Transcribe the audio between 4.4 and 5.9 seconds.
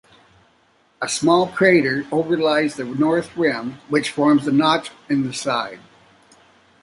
a notch in the side.